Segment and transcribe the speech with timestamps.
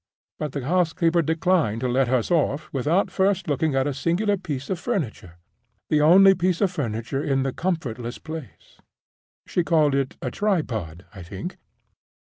[0.39, 4.71] But the housekeeper declined to let us off without first looking at a singular piece
[4.71, 5.37] of furniture,
[5.91, 8.79] the only piece of furniture in the comfortless place.
[9.45, 11.59] She called it a tripod, I think.